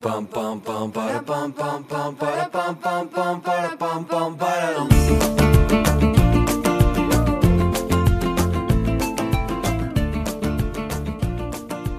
[0.00, 4.86] Pam pam pam para pam pam pam para pam pam pam para pam pam para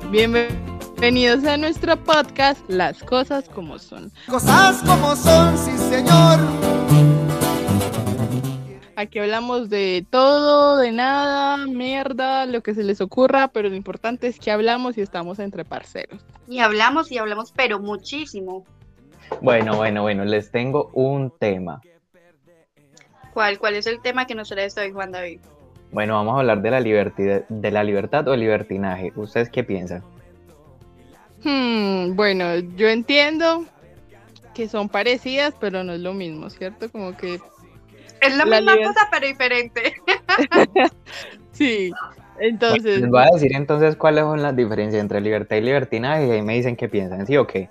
[0.09, 4.09] Bienvenidos a nuestro podcast Las cosas como son.
[4.29, 6.78] Cosas como son, sí señor.
[8.99, 14.27] Aquí hablamos de todo, de nada, mierda, lo que se les ocurra, pero lo importante
[14.27, 16.19] es que hablamos y estamos entre parceros.
[16.49, 18.65] Y hablamos y hablamos, pero muchísimo.
[19.39, 21.81] Bueno, bueno, bueno, les tengo un tema.
[23.33, 25.39] ¿Cuál, cuál es el tema que nos trae hoy, Juan David?
[25.93, 29.13] Bueno, vamos a hablar de la, libertad, de la libertad o libertinaje.
[29.15, 30.03] ¿Ustedes qué piensan?
[31.45, 33.63] Hmm, bueno, yo entiendo
[34.53, 36.91] que son parecidas, pero no es lo mismo, ¿cierto?
[36.91, 37.39] Como que...
[38.21, 39.93] Es la, misma cosa, pero diferente.
[41.51, 41.91] sí,
[42.39, 43.01] entonces...
[43.01, 46.41] les voy a decir entonces cuáles son las diferencias entre libertad y libertinaje y ahí
[46.41, 47.69] me dicen qué piensan, ¿sí o qué?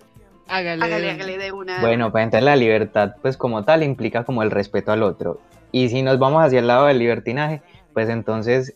[0.48, 1.80] Hágale, hágale, hágale de una.
[1.80, 5.40] Bueno, pues entonces la libertad, pues como tal, implica como el respeto al otro.
[5.72, 7.60] Y si nos vamos hacia el lado del libertinaje,
[7.92, 8.74] pues entonces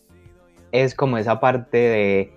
[0.71, 2.33] es como esa parte de,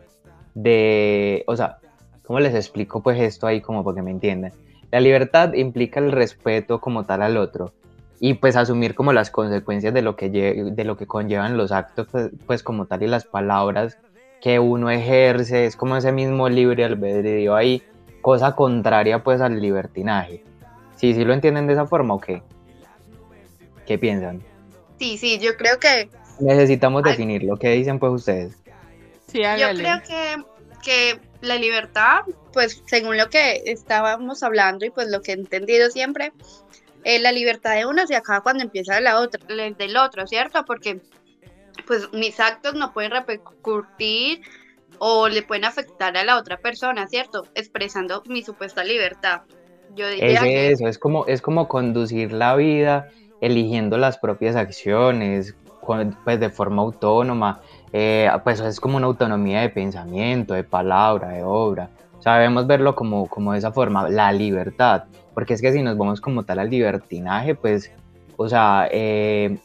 [0.54, 1.78] de, o sea,
[2.24, 4.52] ¿cómo les explico pues esto ahí como porque me entiendan?
[4.90, 7.72] La libertad implica el respeto como tal al otro
[8.20, 12.06] y pues asumir como las consecuencias de lo que, de lo que conllevan los actos
[12.10, 13.98] pues, pues, como tal y las palabras
[14.40, 17.82] que uno ejerce, es como ese mismo libre albedrío ahí,
[18.20, 20.44] cosa contraria pues al libertinaje.
[20.96, 22.42] ¿Sí, sí lo entienden de esa forma o qué?
[23.86, 24.42] ¿Qué piensan?
[24.98, 26.08] Sí, sí, yo creo que...
[26.40, 28.56] Necesitamos definirlo, ¿qué dicen pues ustedes?
[29.26, 30.36] Sí, Yo creo que,
[30.82, 32.20] que la libertad,
[32.52, 36.32] pues según lo que estábamos hablando y pues lo que he entendido siempre,
[37.06, 40.64] eh, la libertad de uno se acaba cuando empieza la otra, del otro, ¿cierto?
[40.64, 41.00] Porque
[41.86, 44.40] pues mis actos no pueden repercutir
[44.98, 47.46] o le pueden afectar a la otra persona, ¿cierto?
[47.54, 49.42] Expresando mi supuesta libertad.
[49.94, 53.08] Yo diría es eso, es como, es como conducir la vida
[53.40, 55.54] eligiendo las propias acciones,
[56.24, 57.60] pues de forma autónoma,
[57.92, 61.88] eh, pues es como una autonomía de pensamiento, de palabra, de obra.
[62.26, 66.20] Sabemos verlo como, como de esa forma, la libertad, porque es que si nos vamos
[66.20, 67.92] como tal al libertinaje, pues,
[68.36, 69.58] o sea, eh,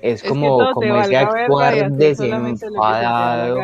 [0.00, 3.58] es, como, como ese actuar desenfadado.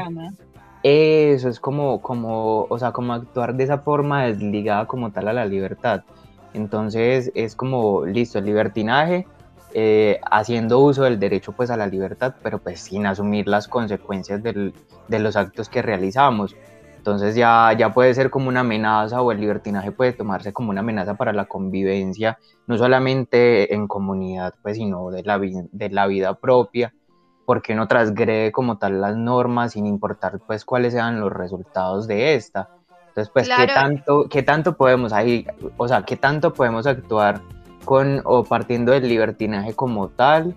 [0.82, 5.32] Eso es como, como, o sea, como actuar de esa forma desligada como tal a
[5.32, 6.02] la libertad.
[6.52, 9.26] Entonces es como, listo, el libertinaje,
[9.72, 14.42] eh, haciendo uso del derecho pues a la libertad, pero pues sin asumir las consecuencias
[14.42, 14.74] del,
[15.08, 16.54] de los actos que realizamos.
[17.02, 20.82] Entonces ya, ya puede ser como una amenaza o el libertinaje puede tomarse como una
[20.82, 26.34] amenaza para la convivencia, no solamente en comunidad, pues, sino de la, de la vida
[26.34, 26.94] propia,
[27.44, 32.36] porque uno transgrede como tal las normas sin importar pues cuáles sean los resultados de
[32.36, 32.68] esta.
[33.08, 35.44] Entonces, pues, ¿qué, tanto, ¿qué tanto podemos ahí,
[35.76, 37.40] o sea, qué tanto podemos actuar
[37.84, 40.54] con o partiendo del libertinaje como tal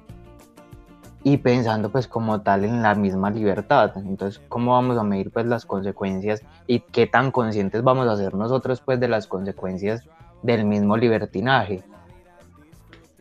[1.25, 3.91] y pensando pues como tal en la misma libertad.
[3.97, 8.35] Entonces, ¿cómo vamos a medir pues las consecuencias y qué tan conscientes vamos a ser
[8.35, 10.03] nosotros pues de las consecuencias
[10.43, 11.81] del mismo libertinaje?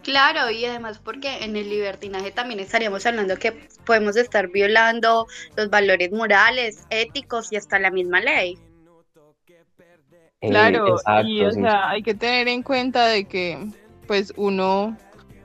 [0.03, 3.53] Claro, y además porque en el libertinaje también estaríamos hablando que
[3.87, 5.26] podemos estar violando
[5.56, 8.59] los valores morales, éticos y hasta la misma ley.
[10.42, 13.66] Eh, claro, y o sea, hay que tener en cuenta de que
[14.06, 14.94] pues uno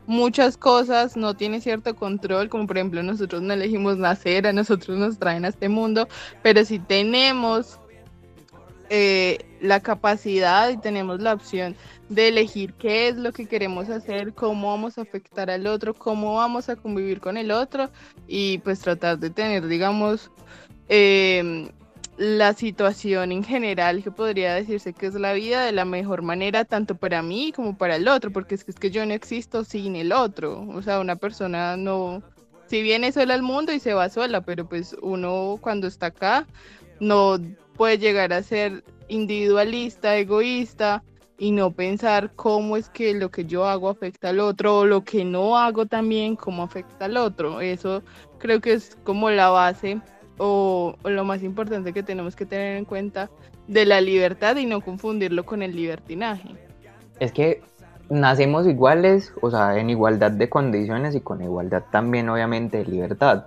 [0.09, 4.97] muchas cosas no tiene cierto control, como por ejemplo nosotros no elegimos nacer, a nosotros
[4.97, 6.07] nos traen a este mundo,
[6.41, 7.79] pero si tenemos
[8.89, 11.75] eh, la capacidad y tenemos la opción
[12.09, 16.37] de elegir qué es lo que queremos hacer, cómo vamos a afectar al otro, cómo
[16.37, 17.91] vamos a convivir con el otro
[18.27, 20.31] y pues tratar de tener, digamos,
[20.87, 21.69] eh,
[22.19, 26.65] la situación en general que podría decirse que es la vida de la mejor manera
[26.65, 29.63] tanto para mí como para el otro, porque es que, es que yo no existo
[29.63, 32.21] sin el otro, o sea, una persona no,
[32.67, 36.45] si viene sola al mundo y se va sola, pero pues uno cuando está acá
[36.99, 37.37] no
[37.77, 41.01] puede llegar a ser individualista, egoísta
[41.37, 45.05] y no pensar cómo es que lo que yo hago afecta al otro o lo
[45.05, 47.61] que no hago también cómo afecta al otro.
[47.61, 48.03] Eso
[48.39, 50.01] creo que es como la base
[50.39, 53.29] o, lo más importante que tenemos que tener en cuenta
[53.67, 56.55] de la libertad y no confundirlo con el libertinaje.
[57.19, 57.61] Es que
[58.09, 63.45] nacemos iguales, o sea, en igualdad de condiciones y con igualdad también obviamente de libertad.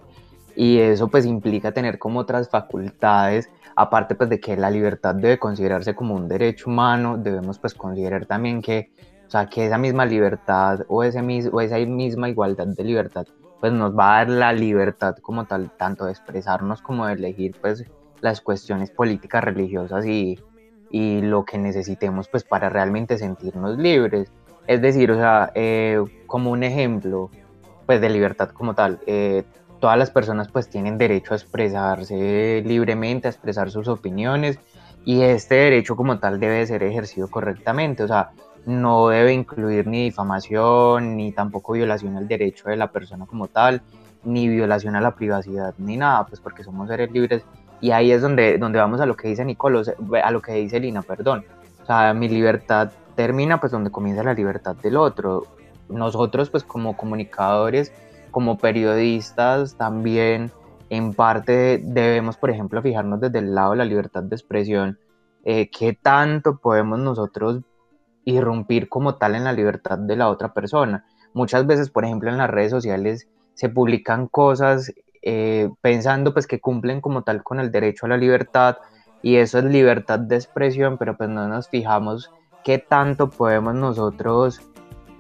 [0.55, 5.39] Y eso pues implica tener como otras facultades, aparte pues de que la libertad debe
[5.39, 8.93] considerarse como un derecho humano, debemos pues considerar también que,
[9.27, 13.27] o sea, que esa misma libertad o, ese, o esa misma igualdad de libertad
[13.63, 17.55] pues nos va a dar la libertad como tal, tanto de expresarnos como de elegir
[17.61, 17.85] pues
[18.21, 20.37] las cuestiones políticas, religiosas y,
[20.91, 24.33] y lo que necesitemos pues para realmente sentirnos libres.
[24.67, 27.31] Es decir, o sea, eh, como un ejemplo
[27.87, 29.45] pues de libertad como tal, eh,
[29.79, 34.59] todas las personas pues tienen derecho a expresarse libremente, a expresar sus opiniones
[35.05, 38.33] y este derecho como tal debe ser ejercido correctamente, o sea,
[38.67, 43.83] no debe incluir ni difamación, ni tampoco violación al derecho de la persona como tal,
[44.25, 47.45] ni violación a la privacidad, ni nada, pues porque somos seres libres.
[47.81, 49.83] Y ahí es donde, donde vamos a lo que dice Nicolo,
[50.23, 51.45] a lo que dice Lina, perdón.
[51.83, 55.47] O sea, mi libertad termina pues donde comienza la libertad del otro.
[55.89, 57.93] Nosotros pues como comunicadores,
[58.31, 60.53] como periodistas también
[60.91, 64.99] en parte debemos, por ejemplo, fijarnos desde el lado de la libertad de expresión,
[65.45, 67.63] eh, qué tanto podemos nosotros
[68.25, 71.05] irrumpir como tal en la libertad de la otra persona.
[71.35, 74.93] Muchas veces, por ejemplo, en las redes sociales se publican cosas
[75.23, 78.79] eh, pensando pues que cumplen como tal con el derecho a la libertad
[79.23, 82.31] y eso es libertad de expresión, pero pues no nos fijamos
[82.65, 84.61] qué tanto podemos nosotros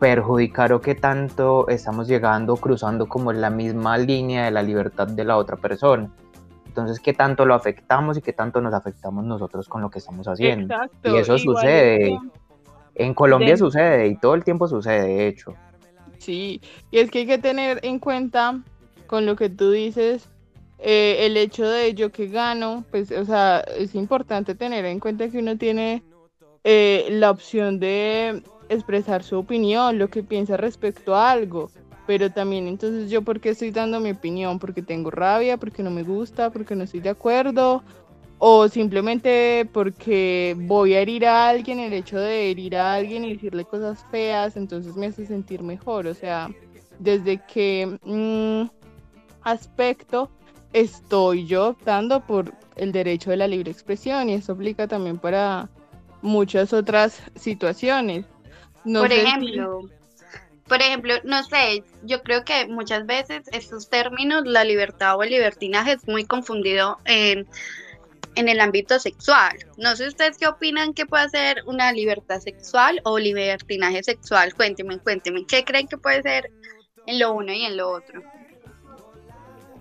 [0.00, 5.24] perjudicar o qué tanto estamos llegando, cruzando como la misma línea de la libertad de
[5.24, 6.10] la otra persona.
[6.66, 10.26] Entonces, qué tanto lo afectamos y qué tanto nos afectamos nosotros con lo que estamos
[10.26, 10.74] haciendo.
[11.04, 12.18] y eso sucede.
[12.94, 15.54] En Colombia sucede y todo el tiempo sucede, de hecho.
[16.18, 16.60] Sí,
[16.90, 18.62] y es que hay que tener en cuenta
[19.06, 20.28] con lo que tú dices,
[20.78, 25.28] eh, el hecho de yo que gano, pues, o sea, es importante tener en cuenta
[25.28, 26.02] que uno tiene
[26.64, 31.70] eh, la opción de expresar su opinión, lo que piensa respecto a algo,
[32.06, 35.90] pero también entonces yo por qué estoy dando mi opinión, porque tengo rabia, porque no
[35.90, 37.82] me gusta, porque no estoy de acuerdo,
[38.44, 43.34] o simplemente porque voy a herir a alguien, el hecho de herir a alguien y
[43.34, 46.08] decirle cosas feas, entonces me hace sentir mejor.
[46.08, 46.50] O sea,
[46.98, 48.68] desde qué mm,
[49.42, 50.28] aspecto
[50.72, 55.68] estoy yo optando por el derecho de la libre expresión y eso aplica también para
[56.20, 58.26] muchas otras situaciones.
[58.82, 59.82] por ejemplo,
[60.66, 65.30] por ejemplo, no sé, yo creo que muchas veces estos términos, la libertad o el
[65.30, 66.98] libertinaje, es muy confundido.
[67.04, 67.44] Eh,
[68.34, 69.56] en el ámbito sexual.
[69.76, 74.54] No sé ustedes qué opinan que puede ser una libertad sexual o libertinaje sexual.
[74.54, 76.50] Cuéntenme, cuéntenme, ¿qué creen que puede ser
[77.06, 78.22] en lo uno y en lo otro?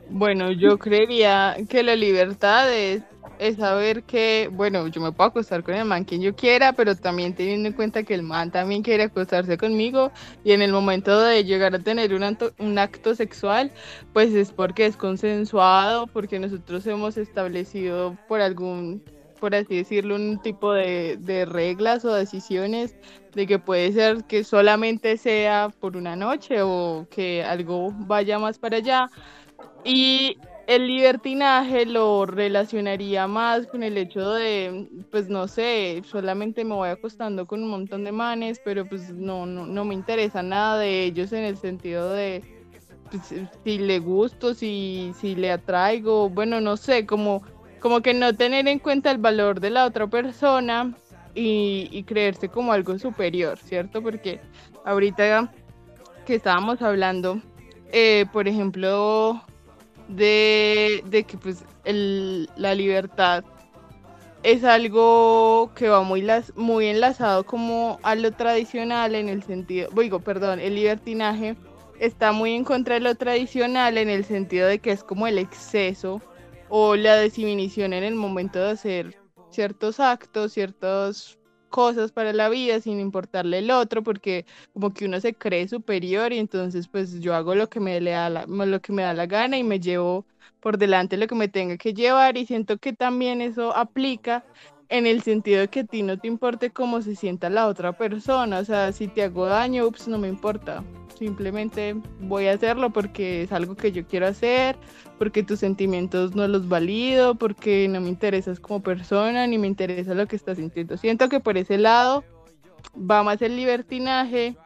[0.10, 3.02] Bueno, yo creería que la libertad es
[3.42, 6.96] es saber que, bueno, yo me puedo acostar con el man quien yo quiera, pero
[6.96, 10.12] también teniendo en cuenta que el man también quiere acostarse conmigo
[10.44, 13.72] y en el momento de llegar a tener un, un acto sexual,
[14.14, 19.04] pues es porque es consensuado, porque nosotros hemos establecido por algún
[19.40, 22.96] por así decirlo, un tipo de, de, reglas o decisiones
[23.34, 28.60] de que puede ser que solamente sea por una noche o que algo vaya más
[28.60, 29.10] para allá.
[29.84, 30.38] Y
[30.76, 36.88] el libertinaje lo relacionaría más con el hecho de, pues no sé, solamente me voy
[36.88, 41.04] acostando con un montón de manes, pero pues no, no, no me interesa nada de
[41.04, 42.42] ellos en el sentido de
[43.10, 43.34] pues,
[43.66, 47.44] si le gusto, si, si le atraigo, bueno, no sé, como,
[47.82, 50.96] como que no tener en cuenta el valor de la otra persona
[51.36, 54.02] y, creerse como algo superior, ¿cierto?
[54.02, 54.40] Porque
[54.86, 55.52] ahorita
[56.26, 57.42] que estábamos hablando,
[57.92, 59.44] eh, por ejemplo,
[60.16, 63.44] de, que pues la libertad
[64.44, 69.90] es algo que va muy, las, muy enlazado como a lo tradicional en el sentido,
[69.96, 71.56] digo, perdón, el libertinaje
[72.00, 75.38] está muy en contra de lo tradicional en el sentido de que es como el
[75.38, 76.22] exceso
[76.70, 79.18] o la desinhibición en el momento de hacer
[79.52, 81.38] ciertos actos, ciertos
[81.72, 86.34] cosas para la vida sin importarle el otro, porque como que uno se cree superior
[86.34, 89.16] y entonces pues yo hago lo que me, le da la, lo que me da
[89.16, 90.28] la gana y me llevo
[90.60, 94.46] por delante lo que me tenga que llevar y siento que también eso aplica
[94.92, 97.94] en el sentido de que a ti no te importe cómo se sienta la otra
[97.94, 100.84] persona, o sea, si te hago daño, ups, no me importa,
[101.18, 104.76] simplemente voy a hacerlo porque es algo que yo quiero hacer,
[105.18, 110.14] porque tus sentimientos no los valido, porque no me interesas como persona, ni me interesa
[110.14, 110.98] lo que estás sintiendo.
[110.98, 112.26] Siento que por ese lado
[112.98, 114.58] va más el libertinaje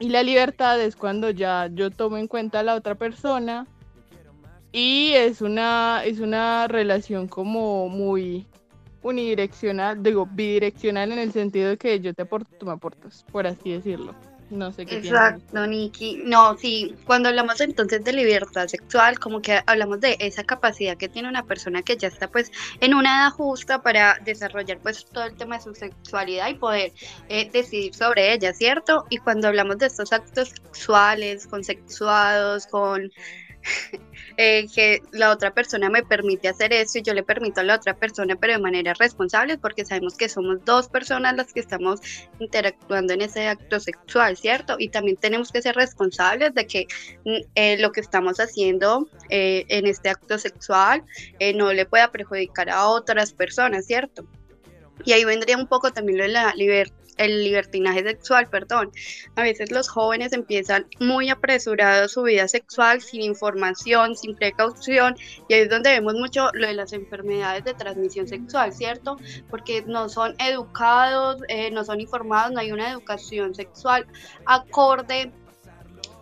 [0.00, 3.68] y la libertad es cuando ya yo tomo en cuenta a la otra persona
[4.72, 8.48] y es una, es una relación como muy
[9.02, 13.46] unidireccional, digo, bidireccional en el sentido de que yo te aporto, tú me aportas, por
[13.46, 14.14] así decirlo.
[14.52, 16.20] No sé qué Exacto, Nikki.
[16.26, 21.08] No, sí, cuando hablamos entonces de libertad sexual, como que hablamos de esa capacidad que
[21.08, 25.24] tiene una persona que ya está pues en una edad justa para desarrollar pues todo
[25.24, 26.92] el tema de su sexualidad y poder
[27.30, 29.06] eh, decidir sobre ella, ¿cierto?
[29.08, 33.10] Y cuando hablamos de estos actos sexuales, consexuados, con
[34.36, 37.76] eh, que la otra persona me permite hacer eso y yo le permito a la
[37.76, 42.00] otra persona, pero de manera responsable, porque sabemos que somos dos personas las que estamos
[42.38, 44.76] interactuando en ese acto sexual, ¿cierto?
[44.78, 46.86] Y también tenemos que ser responsables de que
[47.24, 51.04] mm, eh, lo que estamos haciendo eh, en este acto sexual
[51.54, 54.26] no le pueda perjudicar a otras personas, ¿cierto?
[55.04, 58.90] Y ahí vendría un poco también lo de la libertad el libertinaje sexual, perdón.
[59.36, 65.16] A veces los jóvenes empiezan muy apresurados su vida sexual sin información, sin precaución,
[65.48, 69.18] y ahí es donde vemos mucho lo de las enfermedades de transmisión sexual, ¿cierto?
[69.50, 74.06] Porque no son educados, eh, no son informados, no hay una educación sexual
[74.46, 75.32] acorde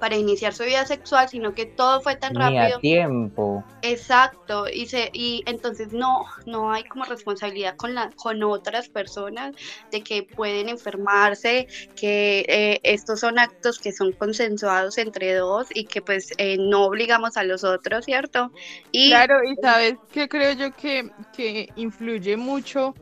[0.01, 2.79] para iniciar su vida sexual, sino que todo fue tan rápido.
[2.79, 3.63] A tiempo.
[3.83, 9.55] Exacto, y, se, y entonces no, no hay como responsabilidad con, la, con otras personas
[9.93, 15.85] de que pueden enfermarse, que eh, estos son actos que son consensuados entre dos y
[15.85, 18.51] que pues eh, no obligamos a los otros, ¿cierto?
[18.91, 22.95] Y, claro, y sabes que creo yo que, que influye mucho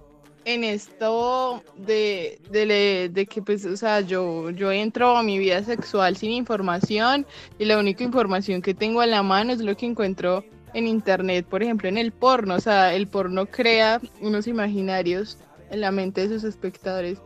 [0.48, 6.16] en esto de, de, que pues, o sea, yo, yo entro a mi vida sexual
[6.16, 7.26] sin información
[7.58, 11.44] y la única información que tengo a la mano es lo que encuentro en internet,
[11.46, 15.36] por ejemplo, en el porno, o sea, el porno crea unos imaginarios
[15.70, 17.18] en la mente de sus espectadores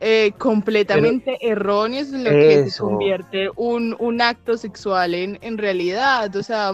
[0.00, 6.36] eh, completamente erróneos en lo que se convierte un, un acto sexual en, en realidad,
[6.36, 6.72] o sea,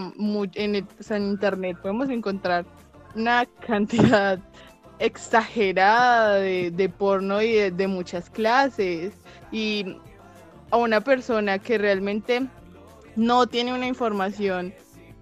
[0.54, 2.66] en, o sea, en internet podemos encontrar
[3.14, 4.40] una cantidad
[4.98, 9.14] exagerada de, porno y de, muchas clases.
[9.52, 9.96] Y
[10.70, 12.46] a una persona que realmente
[13.14, 14.74] no tiene una información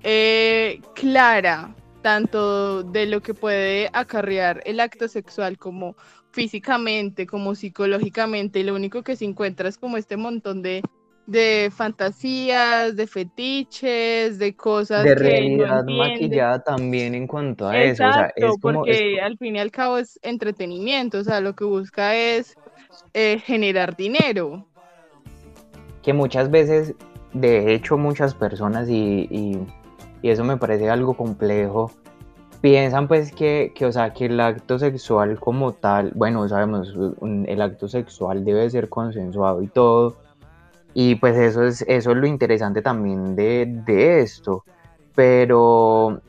[0.02, 5.96] eh, clara, tanto de lo que puede acarrear el acto sexual como
[6.32, 10.82] físicamente, como psicológicamente, y lo único que se encuentra es como este montón de
[11.26, 18.06] de fantasías, de fetiches, de cosas de realidad maquillada también en cuanto a eso.
[18.06, 21.54] O sea, es como, porque al fin y al cabo es entretenimiento, o sea, lo
[21.54, 22.54] que busca es
[23.14, 24.66] eh, generar dinero.
[26.02, 26.94] Que muchas veces,
[27.32, 29.58] de hecho, muchas personas, y, y,
[30.20, 31.90] y eso me parece algo complejo,
[32.60, 36.94] piensan pues que, que, o sea, que el acto sexual como tal, bueno, sabemos,
[37.46, 40.16] el acto sexual debe ser consensuado y todo,
[40.94, 44.64] y pues eso es, eso es lo interesante también de, esto.
[45.14, 46.20] Pero,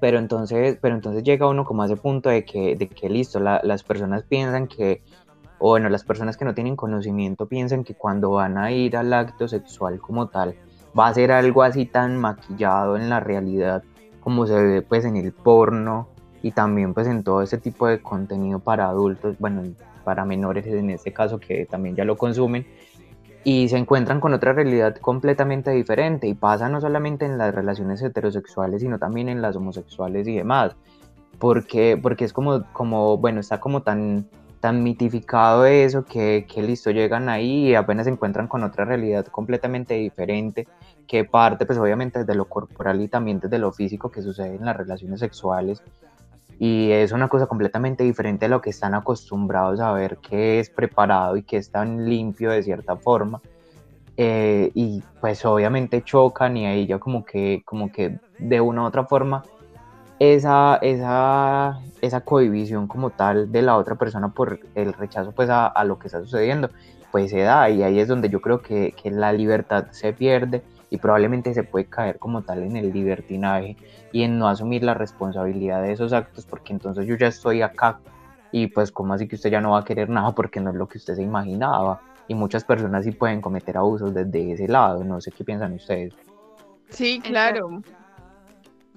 [0.00, 3.40] pero, entonces, pero entonces llega uno como a ese punto de que, de que listo,
[3.40, 5.02] las personas piensan que,
[5.58, 9.12] o bueno, las personas que no tienen conocimiento piensan que cuando van a ir al
[9.14, 10.54] acto sexual como tal,
[10.98, 13.82] va a ser algo así tan maquillado en la realidad
[14.20, 16.08] como se ve pues en el porno
[16.42, 19.62] y también pues en todo ese tipo de contenido para adultos, bueno,
[20.04, 22.66] para menores en este caso que también ya lo consumen
[23.48, 28.02] y se encuentran con otra realidad completamente diferente y pasa no solamente en las relaciones
[28.02, 30.74] heterosexuales, sino también en las homosexuales y demás,
[31.38, 34.26] porque, porque es como, como, bueno, está como tan,
[34.58, 39.24] tan mitificado eso que, que listo, llegan ahí y apenas se encuentran con otra realidad
[39.26, 40.66] completamente diferente,
[41.06, 44.64] que parte pues obviamente desde lo corporal y también desde lo físico que sucede en
[44.64, 45.84] las relaciones sexuales
[46.58, 50.70] y es una cosa completamente diferente a lo que están acostumbrados a ver que es
[50.70, 53.40] preparado y que es tan limpio de cierta forma.
[54.16, 58.86] Eh, y pues obviamente chocan y ahí ya como que, como que de una u
[58.86, 59.42] otra forma
[60.18, 65.66] esa, esa, esa cohibición como tal de la otra persona por el rechazo pues a,
[65.66, 66.70] a, lo que está sucediendo
[67.12, 70.62] pues se da y ahí es donde yo creo que, que la libertad se pierde
[70.90, 73.76] y probablemente se puede caer como tal en el libertinaje
[74.12, 78.00] y en no asumir la responsabilidad de esos actos porque entonces yo ya estoy acá
[78.52, 80.76] y pues como así que usted ya no va a querer nada porque no es
[80.76, 85.04] lo que usted se imaginaba y muchas personas sí pueden cometer abusos desde ese lado,
[85.04, 86.12] no sé qué piensan ustedes.
[86.88, 87.82] Sí, claro.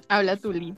[0.07, 0.75] Habla Lee.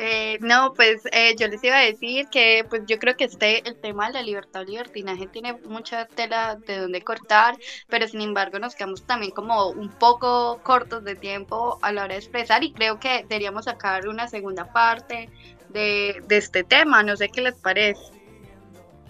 [0.00, 3.68] Eh, no, pues eh, yo les iba a decir que pues yo creo que este,
[3.68, 7.56] el tema de la libertad o libertinaje tiene mucha tela de donde cortar,
[7.88, 12.14] pero sin embargo nos quedamos también como un poco cortos de tiempo a la hora
[12.14, 15.30] de expresar y creo que deberíamos sacar una segunda parte
[15.70, 18.00] de, este tema, no sé qué les parece.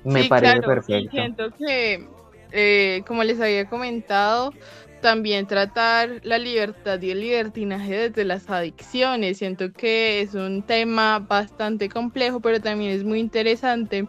[0.05, 1.11] Me parece perfecto.
[1.11, 2.09] siento que,
[2.51, 4.55] eh, como les había comentado,
[5.01, 9.39] también tratar la libertad y el libertinaje desde las adicciones.
[9.39, 14.07] Siento que es un tema bastante complejo, pero también es muy interesante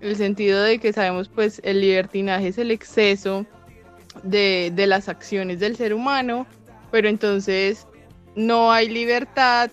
[0.00, 3.46] el sentido de que sabemos pues el libertinaje es el exceso
[4.22, 6.46] de, de las acciones del ser humano,
[6.90, 7.86] pero entonces
[8.36, 9.70] no hay libertad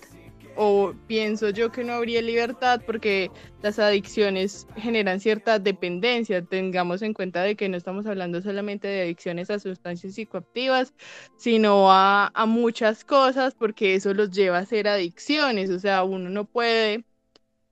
[0.56, 3.30] o pienso yo que no habría libertad porque
[3.62, 6.42] las adicciones generan cierta dependencia.
[6.42, 10.94] Tengamos en cuenta de que no estamos hablando solamente de adicciones a sustancias psicoactivas,
[11.36, 15.70] sino a, muchas cosas porque eso los lleva a ser adicciones.
[15.70, 17.04] O sea, uno no puede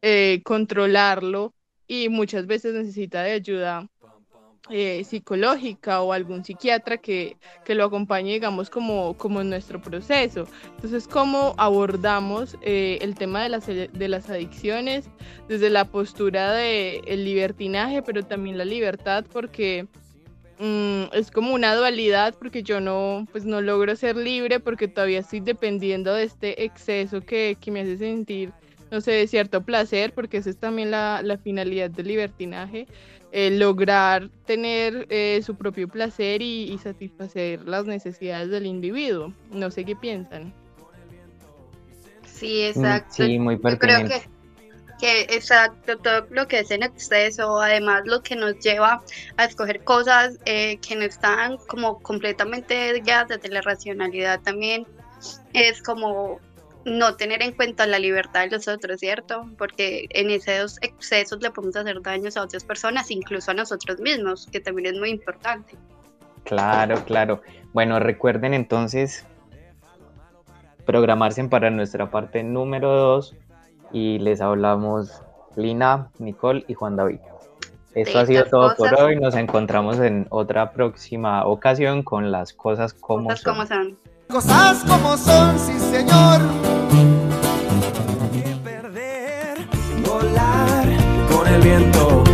[0.02, 1.54] eh, controlarlo
[1.86, 3.88] y muchas veces necesita de ayuda
[4.70, 7.36] eh, psicológica o algún psiquiatra que,
[7.68, 10.46] lo acompañe, digamos, como, como en nuestro proceso.
[10.76, 15.04] Entonces, ¿cómo abordamos eh, el tema de las, de las adicciones
[15.48, 19.26] desde la postura del el libertinaje, pero también la libertad?
[19.30, 19.86] Porque
[20.58, 25.18] mm, es como una dualidad, porque yo no, pues no logro ser libre porque todavía
[25.18, 28.50] estoy dependiendo de este exceso que, que me hace sentir
[28.90, 32.86] no sé, cierto placer, porque esa es también la, la finalidad del libertinaje,
[33.36, 39.32] eh, lograr tener eh, su propio placer y, satisfacer las necesidades del individuo.
[39.50, 40.54] No sé qué piensan.
[42.24, 43.24] Sí, exacto.
[43.24, 44.20] Sí, muy pertinente.
[44.20, 44.20] creo
[45.00, 49.02] que, exacto, todo lo que es en exceso, además lo que nos lleva
[49.36, 54.86] a escoger cosas eh, que no están como completamente ya desde la racionalidad también,
[55.52, 56.38] es como
[56.84, 59.48] no tener en cuenta la libertad de los otros, ¿cierto?
[59.58, 64.46] Porque en esos excesos le podemos hacer daños a otras personas, incluso a nosotros mismos,
[64.50, 65.76] que también es muy importante.
[66.44, 67.42] Claro, claro.
[67.72, 69.26] Bueno, recuerden entonces
[70.84, 73.34] programarse para nuestra parte número 2
[73.92, 75.22] y les hablamos
[75.56, 77.20] Lina, Nicole y Juan David.
[77.94, 79.16] Esto ha sido todo por hoy.
[79.16, 83.98] Nos encontramos en otra próxima ocasión con las cosas como cosas Como son.
[84.28, 86.63] Cosas como son, sí señor.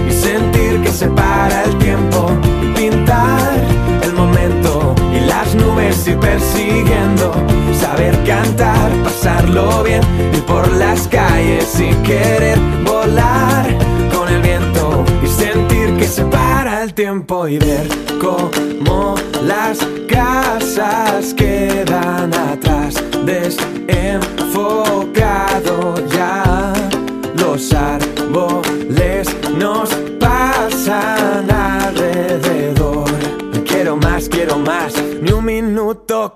[0.08, 2.30] Y sentir que se para el tiempo.
[2.76, 3.54] Pintar
[4.02, 7.32] el momento y las nubes ir persiguiendo.
[7.80, 10.02] Saber cantar, pasarlo bien,
[10.34, 13.66] ir por las calles y querer volar
[14.14, 17.88] con el viento y sentir que se para el tiempo y ver
[18.20, 26.49] cómo las casas quedan atrás, desenfocado ya.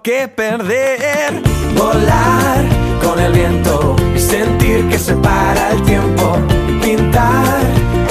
[0.02, 1.42] Que perder.
[1.76, 2.64] Volar
[3.02, 6.36] con el viento y sentir que se para el tiempo.
[6.82, 7.60] Pintar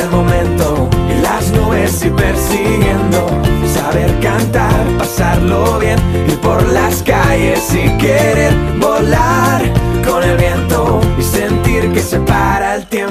[0.02, 3.28] el momento y las nubes y persiguiendo
[3.74, 9.62] saber cantar, pasarlo bien, ir por las calles y querer volar
[10.08, 13.03] con el viento y sentir que se para el tiempo.